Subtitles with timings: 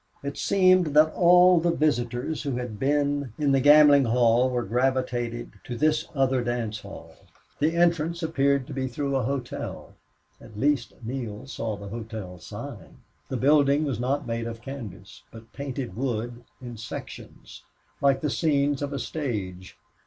[0.23, 5.51] It seemed that all the visitors who had been in the gambling hall had gravitated
[5.65, 7.13] to this other dance hall.
[7.59, 9.93] The entrance appeared to be through a hotel.
[10.41, 12.97] At least Neale saw the hotel sign.
[13.29, 17.61] The building was not made of canvas, but painted wood in sections,
[18.01, 19.77] like the scenes of a stage.